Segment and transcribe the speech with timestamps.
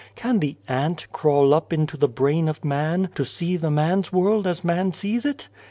[0.15, 4.63] Can the ant crawl up into the brain of man to see man's world as
[4.63, 5.47] man sees it?